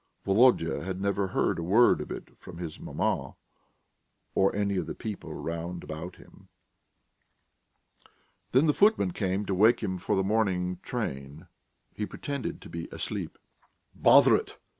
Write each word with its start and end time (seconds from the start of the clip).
Volodya 0.25 0.83
had 0.83 0.99
never 0.99 1.27
heard 1.27 1.59
a 1.59 1.63
word 1.63 2.01
of 2.01 2.09
it 2.09 2.35
from 2.39 2.57
his 2.57 2.79
maman 2.79 3.33
or 4.33 4.55
any 4.55 4.75
of 4.77 4.87
the 4.87 4.95
people 4.95 5.31
round 5.31 5.83
about 5.83 6.15
him. 6.15 6.49
When 8.51 8.65
the 8.65 8.73
footman 8.73 9.11
came 9.11 9.45
to 9.45 9.53
wake 9.53 9.81
him 9.83 9.99
for 9.99 10.15
the 10.15 10.23
morning 10.23 10.79
train, 10.81 11.45
he 11.93 12.07
pretended 12.07 12.63
to 12.63 12.67
be 12.69 12.87
asleep.... 12.91 13.37
"Bother 13.93 14.35
it! 14.35 14.57